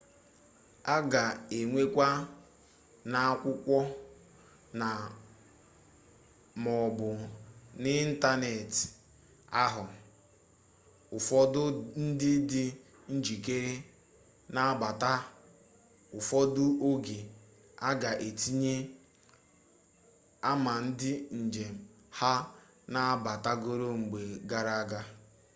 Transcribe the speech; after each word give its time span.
a 0.93 0.95
ga-enyekwa 1.11 2.07
n'akwụkwọ 3.11 3.79
na/maọbụ 4.79 7.09
n'ịntanetị 7.81 8.83
aha 9.63 9.83
ụfọdụ 11.17 11.63
ndị 12.03 12.31
dị 12.49 12.63
njikere 13.15 13.73
ịnabata; 13.81 15.11
ụfọdụ 16.17 16.63
oge 16.87 17.17
a 17.87 17.89
ga-etinye 18.01 18.75
ama 20.51 20.73
ndị 20.87 21.11
njem 21.43 21.75
ha 22.17 22.33
nabatagoro 22.93 23.87
mgbe 24.01 24.19
gara 24.49 24.73
aga 24.81 25.01